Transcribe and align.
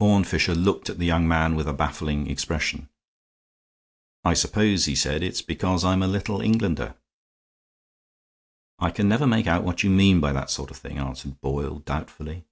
Horne 0.00 0.24
Fisher 0.24 0.54
looked 0.54 0.88
at 0.88 0.98
the 0.98 1.04
young 1.04 1.28
man 1.28 1.54
with 1.54 1.68
a 1.68 1.74
baffling 1.74 2.30
expression. 2.30 2.88
"I 4.24 4.32
suppose," 4.32 4.86
he 4.86 4.94
said, 4.94 5.22
"it's 5.22 5.42
because 5.42 5.84
I'm 5.84 6.02
a 6.02 6.06
Little 6.08 6.40
Englander." 6.40 6.94
"I 8.78 8.88
can 8.88 9.06
never 9.06 9.26
make 9.26 9.46
out 9.46 9.64
what 9.64 9.82
you 9.82 9.90
mean 9.90 10.18
by 10.18 10.32
that 10.32 10.48
sort 10.48 10.70
of 10.70 10.78
thing," 10.78 10.96
answered 10.96 11.42
Boyle, 11.42 11.80
doubtfully. 11.80 12.46